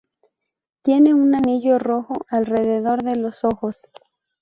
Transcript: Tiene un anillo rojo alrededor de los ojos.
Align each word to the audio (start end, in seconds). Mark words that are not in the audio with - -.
Tiene 0.81 1.13
un 1.13 1.35
anillo 1.35 1.77
rojo 1.77 2.25
alrededor 2.29 3.03
de 3.03 3.17
los 3.17 3.43
ojos. 3.43 3.87